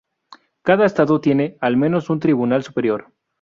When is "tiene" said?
1.21-1.57